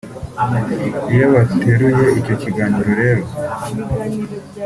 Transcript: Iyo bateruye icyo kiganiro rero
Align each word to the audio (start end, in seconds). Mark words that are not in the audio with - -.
Iyo 1.13 1.25
bateruye 1.33 2.05
icyo 2.19 2.35
kiganiro 2.41 2.89
rero 3.01 3.23